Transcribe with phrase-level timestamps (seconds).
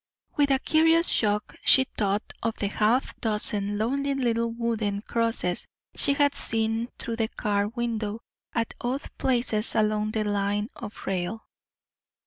[0.35, 6.13] With a curious shock she thought of the half dozen lonely little wooden crosses she
[6.13, 11.43] had seen through the car window at odd places along the line of rail.